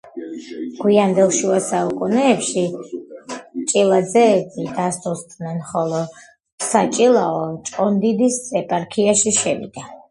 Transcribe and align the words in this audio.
გვიანდელ 0.77 1.33
შუა 1.39 1.59
საუკუნეებში 1.65 2.63
ჭილაძეები 3.73 4.67
დასუსტდნენ, 4.81 5.63
ხოლო 5.69 6.01
საჭილაო 6.73 7.41
ჭყონდიდის 7.71 8.43
ეპარქიაში 8.65 9.39
შევიდა. 9.45 9.91